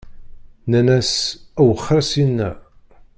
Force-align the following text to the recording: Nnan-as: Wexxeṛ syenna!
Nnan-as: 0.65 1.13
Wexxeṛ 1.67 1.99
syenna! 2.09 2.51